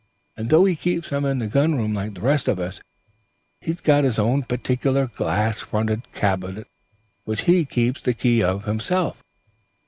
And 0.35 0.49
though 0.49 0.65
he 0.65 0.75
keeps 0.75 1.11
them 1.11 1.25
in 1.25 1.37
the 1.37 1.45
gunroom 1.45 1.93
like 1.93 2.15
the 2.15 2.21
rest 2.21 2.47
of 2.47 2.57
us, 2.57 2.81
he's 3.59 3.81
got 3.81 4.03
his 4.03 4.17
own 4.17 4.41
particular 4.41 5.05
glass 5.05 5.59
fronted 5.59 6.11
cupboard 6.11 6.65
which 7.23 7.41
he 7.41 7.65
keeps 7.65 8.01
the 8.01 8.15
key 8.15 8.41
of 8.41 8.63
himself. 8.65 9.21